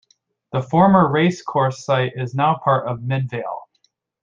The 0.51 0.63
former 0.63 1.11
racecourse 1.11 1.85
site 1.85 2.13
is 2.15 2.33
now 2.33 2.55
part 2.63 2.87
of 2.87 3.03
Midvale. 3.03 3.69